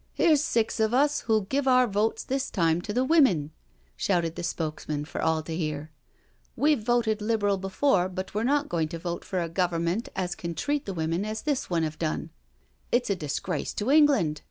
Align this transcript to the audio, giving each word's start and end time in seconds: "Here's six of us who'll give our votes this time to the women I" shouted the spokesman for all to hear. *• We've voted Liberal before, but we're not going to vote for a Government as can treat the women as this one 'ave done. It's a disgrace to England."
"Here's 0.12 0.42
six 0.42 0.80
of 0.80 0.92
us 0.92 1.20
who'll 1.20 1.42
give 1.42 1.68
our 1.68 1.86
votes 1.86 2.24
this 2.24 2.50
time 2.50 2.82
to 2.82 2.92
the 2.92 3.04
women 3.04 3.52
I" 3.84 3.90
shouted 3.96 4.34
the 4.34 4.42
spokesman 4.42 5.04
for 5.04 5.22
all 5.22 5.40
to 5.44 5.54
hear. 5.54 5.92
*• 6.44 6.46
We've 6.56 6.82
voted 6.82 7.22
Liberal 7.22 7.58
before, 7.58 8.08
but 8.08 8.34
we're 8.34 8.42
not 8.42 8.68
going 8.68 8.88
to 8.88 8.98
vote 8.98 9.24
for 9.24 9.40
a 9.40 9.48
Government 9.48 10.08
as 10.16 10.34
can 10.34 10.56
treat 10.56 10.84
the 10.84 10.94
women 10.94 11.24
as 11.24 11.42
this 11.42 11.70
one 11.70 11.84
'ave 11.84 11.96
done. 11.96 12.30
It's 12.90 13.08
a 13.08 13.14
disgrace 13.14 13.72
to 13.74 13.88
England." 13.88 14.42